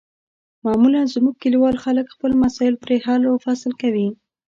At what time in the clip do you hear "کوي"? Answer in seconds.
3.81-4.07